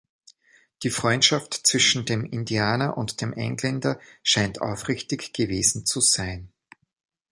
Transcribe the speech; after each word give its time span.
Die 0.81 0.89
Freundschaft 0.89 1.53
zwischen 1.53 2.05
dem 2.05 2.25
Indianer 2.25 2.97
und 2.97 3.21
dem 3.21 3.33
Engländer 3.33 3.99
scheint 4.23 4.59
aufrichtig 4.59 5.31
gewesen 5.31 5.85
zu 5.85 5.99
sein. 6.01 6.51